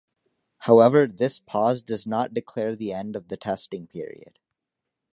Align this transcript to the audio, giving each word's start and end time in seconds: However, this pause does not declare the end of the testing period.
However, 0.61 1.05
this 1.05 1.37
pause 1.39 1.83
does 1.83 2.07
not 2.07 2.33
declare 2.33 2.75
the 2.75 2.91
end 2.91 3.15
of 3.15 3.27
the 3.27 3.37
testing 3.37 3.85
period. 3.85 4.39